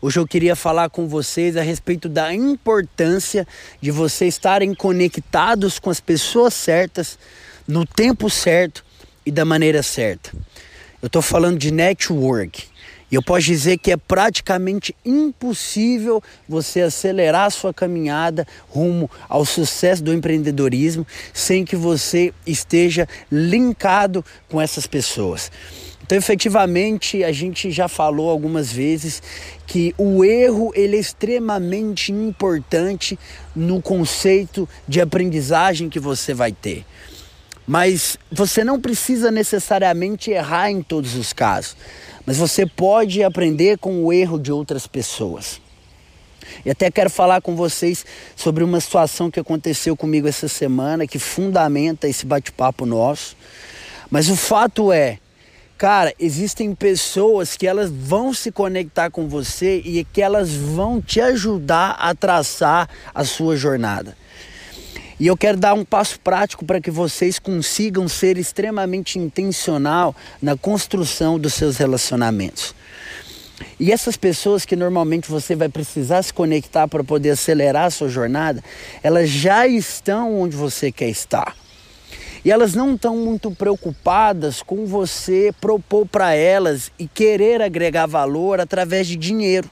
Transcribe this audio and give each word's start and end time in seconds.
Hoje 0.00 0.20
eu 0.20 0.28
queria 0.28 0.54
falar 0.54 0.90
com 0.90 1.08
vocês 1.08 1.56
a 1.56 1.62
respeito 1.62 2.08
da 2.08 2.32
importância 2.32 3.44
de 3.80 3.90
vocês 3.90 4.34
estarem 4.34 4.72
conectados 4.72 5.80
com 5.80 5.90
as 5.90 5.98
pessoas 5.98 6.54
certas, 6.54 7.18
no 7.66 7.84
tempo 7.84 8.30
certo 8.30 8.84
e 9.26 9.32
da 9.32 9.44
maneira 9.44 9.82
certa. 9.82 10.30
Eu 11.02 11.08
estou 11.08 11.20
falando 11.20 11.58
de 11.58 11.72
network. 11.72 12.66
E 13.10 13.14
eu 13.16 13.22
posso 13.22 13.46
dizer 13.46 13.78
que 13.78 13.90
é 13.90 13.96
praticamente 13.96 14.94
impossível 15.04 16.22
você 16.48 16.82
acelerar 16.82 17.46
a 17.46 17.50
sua 17.50 17.74
caminhada 17.74 18.46
rumo 18.68 19.10
ao 19.28 19.44
sucesso 19.44 20.04
do 20.04 20.12
empreendedorismo 20.12 21.04
sem 21.32 21.64
que 21.64 21.74
você 21.74 22.32
esteja 22.46 23.08
linkado 23.32 24.24
com 24.48 24.60
essas 24.60 24.86
pessoas. 24.86 25.50
Então, 26.08 26.16
efetivamente, 26.16 27.22
a 27.22 27.30
gente 27.32 27.70
já 27.70 27.86
falou 27.86 28.30
algumas 28.30 28.72
vezes 28.72 29.22
que 29.66 29.94
o 29.98 30.24
erro 30.24 30.72
ele 30.74 30.96
é 30.96 30.98
extremamente 30.98 32.10
importante 32.10 33.18
no 33.54 33.82
conceito 33.82 34.66
de 34.88 35.02
aprendizagem 35.02 35.90
que 35.90 36.00
você 36.00 36.32
vai 36.32 36.50
ter. 36.50 36.86
Mas 37.66 38.16
você 38.32 38.64
não 38.64 38.80
precisa 38.80 39.30
necessariamente 39.30 40.30
errar 40.30 40.70
em 40.70 40.80
todos 40.80 41.14
os 41.14 41.34
casos, 41.34 41.76
mas 42.24 42.38
você 42.38 42.64
pode 42.64 43.22
aprender 43.22 43.76
com 43.76 44.02
o 44.02 44.10
erro 44.10 44.38
de 44.38 44.50
outras 44.50 44.86
pessoas. 44.86 45.60
E 46.64 46.70
até 46.70 46.90
quero 46.90 47.10
falar 47.10 47.42
com 47.42 47.54
vocês 47.54 48.06
sobre 48.34 48.64
uma 48.64 48.80
situação 48.80 49.30
que 49.30 49.40
aconteceu 49.40 49.94
comigo 49.94 50.26
essa 50.26 50.48
semana 50.48 51.06
que 51.06 51.18
fundamenta 51.18 52.08
esse 52.08 52.24
bate-papo 52.24 52.86
nosso. 52.86 53.36
Mas 54.10 54.30
o 54.30 54.36
fato 54.36 54.90
é, 54.90 55.18
Cara, 55.78 56.12
existem 56.18 56.74
pessoas 56.74 57.56
que 57.56 57.64
elas 57.64 57.88
vão 57.88 58.34
se 58.34 58.50
conectar 58.50 59.10
com 59.10 59.28
você 59.28 59.80
e 59.84 60.04
que 60.12 60.20
elas 60.20 60.52
vão 60.52 61.00
te 61.00 61.20
ajudar 61.20 61.90
a 62.00 62.12
traçar 62.16 62.88
a 63.14 63.24
sua 63.24 63.56
jornada. 63.56 64.16
E 65.20 65.28
eu 65.28 65.36
quero 65.36 65.56
dar 65.56 65.74
um 65.74 65.84
passo 65.84 66.18
prático 66.18 66.64
para 66.64 66.80
que 66.80 66.90
vocês 66.90 67.38
consigam 67.38 68.08
ser 68.08 68.38
extremamente 68.38 69.20
intencional 69.20 70.16
na 70.42 70.56
construção 70.56 71.38
dos 71.38 71.54
seus 71.54 71.76
relacionamentos. 71.76 72.74
E 73.78 73.92
essas 73.92 74.16
pessoas 74.16 74.64
que 74.64 74.74
normalmente 74.74 75.30
você 75.30 75.54
vai 75.54 75.68
precisar 75.68 76.24
se 76.24 76.34
conectar 76.34 76.88
para 76.88 77.04
poder 77.04 77.30
acelerar 77.30 77.84
a 77.84 77.90
sua 77.90 78.08
jornada, 78.08 78.64
elas 79.00 79.30
já 79.30 79.64
estão 79.64 80.40
onde 80.40 80.56
você 80.56 80.90
quer 80.90 81.08
estar. 81.08 81.54
E 82.48 82.50
elas 82.50 82.72
não 82.72 82.94
estão 82.94 83.14
muito 83.14 83.50
preocupadas 83.50 84.62
com 84.62 84.86
você 84.86 85.52
propor 85.60 86.06
para 86.06 86.32
elas 86.32 86.90
e 86.98 87.06
querer 87.06 87.60
agregar 87.60 88.06
valor 88.06 88.58
através 88.58 89.06
de 89.06 89.16
dinheiro. 89.16 89.70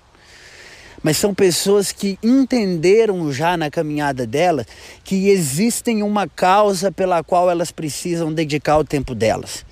Mas 1.03 1.17
são 1.17 1.35
pessoas 1.35 1.91
que 1.91 2.19
entenderam 2.23 3.33
já 3.33 3.57
na 3.57 3.71
caminhada 3.71 4.27
delas 4.27 4.67
que 5.03 5.31
existem 5.31 6.03
uma 6.03 6.29
causa 6.29 6.93
pela 6.93 7.25
qual 7.25 7.51
elas 7.51 7.71
precisam 7.71 8.31
dedicar 8.31 8.77
o 8.77 8.85
tempo 8.85 9.15
delas. 9.15 9.65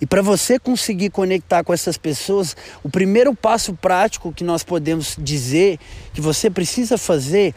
E 0.00 0.06
para 0.06 0.22
você 0.22 0.58
conseguir 0.58 1.10
conectar 1.10 1.64
com 1.64 1.72
essas 1.72 1.98
pessoas, 1.98 2.56
o 2.84 2.88
primeiro 2.88 3.34
passo 3.34 3.74
prático 3.74 4.32
que 4.32 4.44
nós 4.44 4.62
podemos 4.62 5.16
dizer 5.18 5.78
que 6.14 6.20
você 6.20 6.48
precisa 6.48 6.96
fazer 6.96 7.52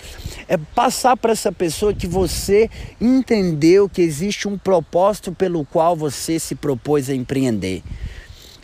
é 0.47 0.57
passar 0.57 1.15
para 1.15 1.33
essa 1.33 1.51
pessoa 1.51 1.93
que 1.93 2.07
você 2.07 2.69
entendeu 2.99 3.87
que 3.87 4.01
existe 4.01 4.47
um 4.47 4.57
propósito 4.57 5.31
pelo 5.31 5.63
qual 5.65 5.95
você 5.95 6.39
se 6.39 6.55
propôs 6.55 7.09
a 7.09 7.13
empreender. 7.13 7.83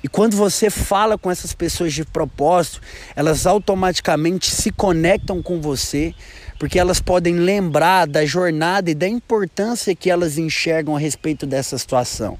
E 0.03 0.08
quando 0.08 0.36
você 0.36 0.70
fala 0.70 1.17
com 1.17 1.30
essas 1.30 1.53
pessoas 1.53 1.94
de 1.94 2.05
propósito, 2.05 2.81
elas 3.16 3.45
automaticamente 3.45 4.50
se 4.50 4.72
conectam 4.72 5.42
com 5.42 5.59
você, 5.59 6.14
porque 6.58 6.80
elas 6.80 7.00
podem 7.00 7.36
lembrar 7.36 8.08
da 8.08 8.25
jornada 8.25 8.89
e 8.89 8.95
da 8.95 9.08
importância 9.08 9.95
que 9.95 10.09
elas 10.09 10.38
enxergam 10.38 10.95
a 10.95 11.00
respeito 11.00 11.45
dessa 11.45 11.77
situação 11.77 12.38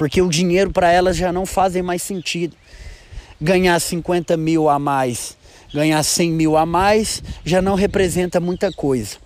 porque 0.00 0.22
o 0.22 0.30
dinheiro 0.30 0.70
para 0.70 0.90
elas 0.90 1.14
já 1.14 1.30
não 1.30 1.44
fazem 1.44 1.82
mais 1.82 2.00
sentido. 2.00 2.56
Ganhar 3.38 3.78
50 3.78 4.34
mil 4.34 4.66
a 4.66 4.78
mais, 4.78 5.36
ganhar 5.74 6.02
100 6.02 6.30
mil 6.32 6.56
a 6.56 6.64
mais, 6.64 7.22
já 7.44 7.60
não 7.60 7.74
representa 7.74 8.40
muita 8.40 8.72
coisa. 8.72 9.18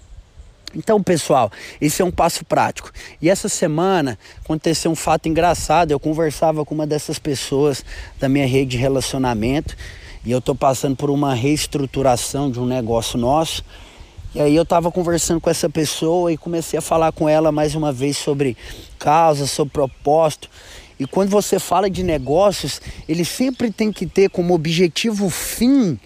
Então, 0.75 1.01
pessoal, 1.01 1.53
esse 1.81 2.03
é 2.03 2.05
um 2.05 2.11
passo 2.11 2.45
prático. 2.45 2.91
E 3.23 3.31
essa 3.31 3.49
semana 3.49 4.19
aconteceu 4.45 4.91
um 4.91 4.97
fato 4.97 5.29
engraçado. 5.29 5.93
Eu 5.93 6.01
conversava 6.01 6.65
com 6.65 6.75
uma 6.75 6.89
dessas 6.89 7.21
pessoas 7.21 7.85
da 8.19 8.29
minha 8.29 8.45
rede 8.45 8.73
de 8.73 8.77
relacionamento 8.77 9.77
e 10.25 10.33
eu 10.33 10.41
estou 10.41 10.57
passando 10.57 10.97
por 10.97 11.09
uma 11.09 11.37
reestruturação 11.37 12.51
de 12.51 12.59
um 12.59 12.67
negócio 12.67 13.17
nosso. 13.17 13.65
E 14.35 14.41
aí 14.41 14.57
eu 14.57 14.65
estava 14.65 14.91
conversando 14.91 15.41
com 15.41 15.49
essa 15.49 15.71
pessoa 15.71 16.33
e 16.33 16.37
comecei 16.37 16.77
a 16.77 16.83
falar 16.83 17.13
com 17.13 17.29
ela 17.29 17.53
mais 17.53 17.77
uma 17.77 17.93
vez 17.93 18.17
sobre 18.17 18.57
causa, 18.99 19.47
sobre 19.47 19.73
propósito. 19.73 20.51
E 20.99 21.07
quando 21.07 21.31
você 21.31 21.61
fala 21.61 21.89
de 21.89 22.03
negócios, 22.03 22.81
ele 23.09 23.25
sempre 23.25 23.71
tem 23.71 23.93
que 23.93 24.07
ter 24.07 24.29
como 24.29 24.53
objetivo 24.53 25.31
fim, 25.31 26.01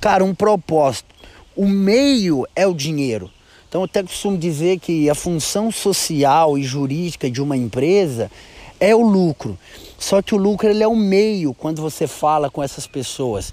cara, 0.00 0.24
um 0.24 0.32
propósito. 0.32 1.12
O 1.56 1.66
meio 1.66 2.46
é 2.54 2.68
o 2.68 2.72
dinheiro. 2.72 3.28
Então 3.68 3.80
eu 3.80 3.86
até 3.86 4.00
costumo 4.00 4.38
dizer 4.38 4.78
que 4.78 5.10
a 5.10 5.14
função 5.16 5.72
social 5.72 6.56
e 6.56 6.62
jurídica 6.62 7.28
de 7.28 7.42
uma 7.42 7.56
empresa 7.56 8.30
é 8.78 8.94
o 8.94 9.02
lucro. 9.02 9.58
Só 9.98 10.22
que 10.22 10.36
o 10.36 10.38
lucro 10.38 10.68
ele 10.68 10.84
é 10.84 10.88
o 10.88 10.94
meio 10.94 11.52
quando 11.52 11.82
você 11.82 12.06
fala 12.06 12.48
com 12.48 12.62
essas 12.62 12.86
pessoas 12.86 13.52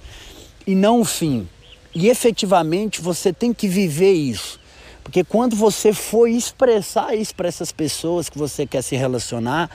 e 0.67 0.75
não 0.75 1.01
o 1.01 1.05
fim. 1.05 1.47
E 1.95 2.09
efetivamente 2.09 3.01
você 3.01 3.31
tem 3.31 3.53
que 3.53 3.67
viver 3.67 4.13
isso. 4.13 4.59
Porque 5.03 5.23
quando 5.23 5.55
você 5.55 5.93
for 5.93 6.27
expressar 6.27 7.15
isso 7.15 7.35
para 7.35 7.47
essas 7.47 7.71
pessoas 7.71 8.29
que 8.29 8.37
você 8.37 8.65
quer 8.65 8.81
se 8.81 8.95
relacionar, 8.95 9.69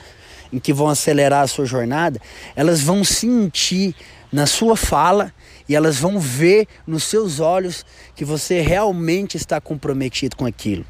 em 0.51 0.59
que 0.59 0.73
vão 0.73 0.89
acelerar 0.89 1.43
a 1.43 1.47
sua 1.47 1.65
jornada, 1.65 2.19
elas 2.55 2.81
vão 2.81 3.03
sentir 3.03 3.95
na 4.31 4.45
sua 4.45 4.75
fala 4.75 5.33
e 5.67 5.75
elas 5.75 5.97
vão 5.97 6.19
ver 6.19 6.67
nos 6.85 7.03
seus 7.03 7.39
olhos 7.39 7.85
que 8.15 8.25
você 8.25 8.59
realmente 8.59 9.37
está 9.37 9.61
comprometido 9.61 10.35
com 10.35 10.45
aquilo. 10.45 10.85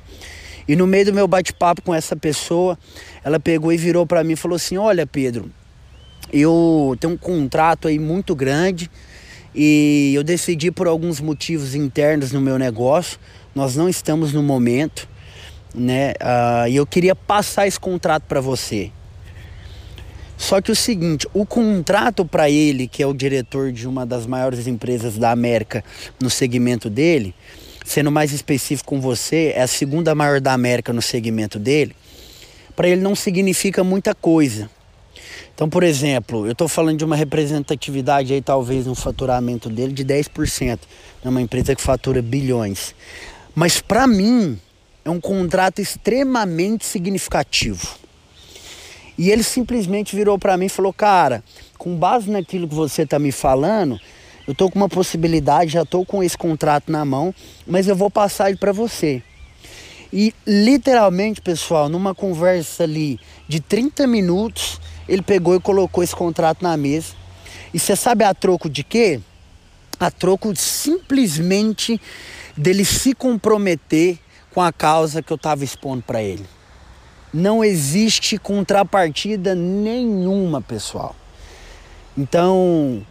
E 0.68 0.76
no 0.76 0.88
meio 0.88 1.06
do 1.06 1.14
meu 1.14 1.28
bate-papo 1.28 1.82
com 1.82 1.94
essa 1.94 2.16
pessoa, 2.16 2.78
ela 3.24 3.40
pegou 3.40 3.74
e 3.74 3.78
virou 3.78 4.06
para 4.06 4.24
mim 4.24 4.34
e 4.34 4.38
falou 4.38 4.56
assim: 4.56 4.78
Olha, 4.78 5.06
Pedro, 5.06 5.52
eu 6.32 6.96
tenho 7.00 7.14
um 7.14 7.18
contrato 7.18 7.88
aí 7.88 7.98
muito 8.00 8.36
grande 8.36 8.90
e 9.54 10.14
eu 10.16 10.24
decidi 10.24 10.72
por 10.72 10.88
alguns 10.88 11.20
motivos 11.20 11.76
internos 11.76 12.32
no 12.32 12.42
meu 12.42 12.58
negócio, 12.58 13.20
nós 13.54 13.76
não 13.76 13.90
estamos 13.90 14.34
no 14.34 14.44
momento, 14.44 15.08
né? 15.74 16.12
Uh, 16.12 16.70
e 16.70 16.76
eu 16.76 16.86
queria 16.86 17.16
passar 17.16 17.68
esse 17.68 17.80
contrato 17.80 18.24
para 18.24 18.42
você. 18.42 18.92
Só 20.38 20.62
que 20.62 20.72
o 20.72 20.76
seguinte, 20.76 21.28
o 21.34 21.46
contrato 21.46 22.26
para 22.26 22.50
ele, 22.50 22.88
que 22.88 23.04
é 23.04 23.06
o 23.06 23.14
diretor 23.14 23.74
de 23.74 23.86
uma 23.86 24.06
das 24.06 24.26
maiores 24.26 24.68
empresas 24.68 25.18
da 25.18 25.32
América 25.32 25.84
no 26.22 26.30
segmento 26.30 26.90
dele, 26.90 27.36
sendo 27.84 28.10
mais 28.10 28.32
específico 28.32 28.88
com 28.88 29.02
você, 29.02 29.52
é 29.54 29.62
a 29.62 29.68
segunda 29.68 30.16
maior 30.16 30.40
da 30.40 30.54
América 30.54 30.94
no 30.94 31.02
segmento 31.02 31.60
dele, 31.60 31.94
para 32.76 32.88
ele 32.88 33.02
não 33.02 33.16
significa 33.16 33.84
muita 33.84 34.16
coisa. 34.16 34.70
Então, 35.60 35.68
por 35.70 35.84
exemplo, 35.84 36.46
eu 36.46 36.54
estou 36.54 36.70
falando 36.70 37.00
de 37.00 37.04
uma 37.04 37.18
representatividade 37.18 38.34
aí, 38.34 38.42
talvez, 38.42 38.86
no 38.86 38.96
faturamento 38.96 39.70
dele 39.70 39.92
de 39.92 40.06
10%. 40.06 40.80
É 41.22 41.28
uma 41.28 41.42
empresa 41.42 41.76
que 41.76 41.82
fatura 41.82 42.22
bilhões. 42.22 42.96
Mas 43.54 43.82
para 43.82 44.08
mim, 44.08 44.58
é 45.04 45.10
um 45.10 45.20
contrato 45.20 45.82
extremamente 45.82 46.86
significativo. 46.86 47.86
E 49.18 49.30
ele 49.30 49.44
simplesmente 49.44 50.16
virou 50.16 50.40
para 50.40 50.56
mim 50.56 50.68
e 50.68 50.70
falou: 50.70 50.94
Cara, 50.94 51.44
com 51.78 51.94
base 51.94 52.32
naquilo 52.32 52.66
que 52.66 52.74
você 52.74 53.02
está 53.02 53.20
me 53.20 53.34
falando, 53.34 54.00
eu 54.48 54.54
estou 54.54 54.72
com 54.72 54.80
uma 54.80 54.88
possibilidade, 54.88 55.74
já 55.74 55.82
estou 55.82 56.06
com 56.06 56.24
esse 56.24 56.38
contrato 56.38 56.90
na 56.90 57.04
mão, 57.04 57.36
mas 57.68 57.86
eu 57.86 57.98
vou 57.98 58.10
passar 58.10 58.48
ele 58.48 58.58
para 58.58 58.72
você. 58.72 59.22
E 60.14 60.34
literalmente, 60.48 61.42
pessoal, 61.42 61.90
numa 61.90 62.16
conversa 62.16 62.84
ali 62.84 63.20
de 63.46 63.60
30 63.60 64.08
minutos, 64.08 64.80
ele 65.10 65.24
pegou 65.24 65.56
e 65.56 65.60
colocou 65.60 66.04
esse 66.04 66.16
contrato 66.16 66.62
na 66.62 66.78
mesa. 66.78 67.14
E 67.74 67.80
você 67.80 67.96
sabe 67.96 68.24
a 68.24 68.34
troco 68.34 68.70
de 68.70 68.84
quê? 68.84 69.20
A 70.00 70.12
troco 70.12 70.56
simplesmente 70.56 72.00
dele 72.56 72.86
se 72.86 73.16
comprometer 73.16 74.20
com 74.54 74.62
a 74.62 74.72
causa 74.72 75.22
que 75.22 75.34
eu 75.34 75.36
estava 75.36 75.64
expondo 75.64 76.04
para 76.04 76.22
ele. 76.22 76.46
Não 77.34 77.64
existe 77.64 78.38
contrapartida 78.38 79.56
nenhuma, 79.56 80.62
pessoal. 80.62 81.16
Então, 82.18 83.06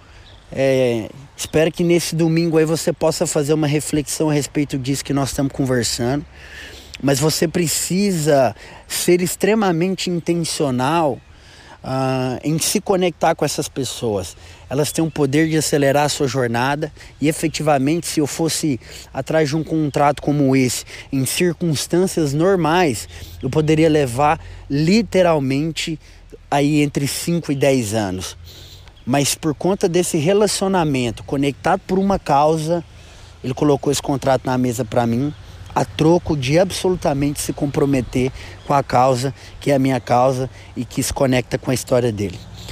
é, 0.53 1.11
espero 1.37 1.71
que 1.71 1.83
nesse 1.85 2.15
domingo 2.15 2.59
aí 2.59 2.65
você 2.65 2.93
possa 2.93 3.27
fazer 3.27 3.55
uma 3.55 3.67
reflexão 3.67 4.31
a 4.31 4.33
respeito 4.33 4.79
disso 4.79 5.05
que 5.05 5.13
nós 5.13 5.31
estamos 5.31 5.53
conversando. 5.53 6.25
Mas 7.03 7.21
você 7.21 7.47
precisa 7.47 8.55
ser 8.87 9.21
extremamente 9.21 10.11
intencional 10.11 11.21
uh, 11.83 12.39
em 12.43 12.59
se 12.59 12.81
conectar 12.81 13.35
com 13.35 13.45
essas 13.45 13.69
pessoas. 13.69 14.37
elas 14.71 14.93
têm 14.93 15.05
o 15.05 15.11
poder 15.11 15.49
de 15.49 15.57
acelerar 15.57 16.05
a 16.05 16.09
sua 16.09 16.27
jornada 16.27 16.93
e 17.21 17.29
efetivamente 17.29 18.07
se 18.07 18.21
eu 18.21 18.27
fosse 18.27 18.79
atrás 19.13 19.49
de 19.49 19.57
um 19.57 19.65
contrato 19.65 20.21
como 20.21 20.55
esse, 20.55 20.85
em 21.13 21.25
circunstâncias 21.25 22.33
normais, 22.33 23.09
eu 23.43 23.49
poderia 23.49 23.89
levar 23.89 24.41
literalmente 24.69 25.99
aí 26.51 26.83
entre 26.83 27.07
5 27.07 27.53
e 27.53 27.55
10 27.55 27.95
anos. 27.95 28.37
Mas 29.07 29.35
por 29.35 29.55
conta 29.55 29.89
desse 29.89 30.19
relacionamento 30.19 31.23
conectado 31.23 31.81
por 31.87 31.99
uma 31.99 32.19
causa, 32.19 32.85
ele 33.43 33.55
colocou 33.55 33.91
esse 33.91 34.03
contrato 34.03 34.45
na 34.45 34.59
mesa 34.59 34.85
para 34.85 35.07
mim 35.07 35.33
a 35.75 35.85
troco 35.85 36.37
de 36.37 36.59
absolutamente 36.59 37.41
se 37.41 37.53
comprometer 37.53 38.33
com 38.67 38.75
a 38.75 38.83
causa 38.83 39.35
que 39.61 39.71
é 39.71 39.75
a 39.75 39.79
minha 39.79 40.01
causa 40.01 40.49
e 40.77 40.85
que 40.85 41.03
se 41.03 41.13
conecta 41.13 41.59
com 41.59 41.71
a 41.71 41.75
história 41.75 42.13
dele. 42.13 42.39